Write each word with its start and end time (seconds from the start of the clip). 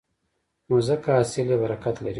نو 0.67 0.75
ځکه 0.87 1.07
حاصل 1.17 1.47
یې 1.51 1.57
برکت 1.63 1.95
لري. 2.03 2.09